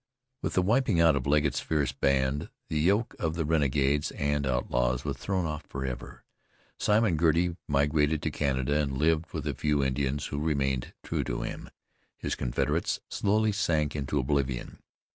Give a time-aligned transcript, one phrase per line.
[0.41, 5.05] With the wiping out of Legget's fierce band, the yoke of the renegades and outlaws
[5.05, 6.23] was thrown off forever.
[6.79, 11.43] Simon Girty migrated to Canada and lived with a few Indians who remained true to
[11.43, 11.69] him.
[12.17, 14.79] His confederates slowly sank into oblivion.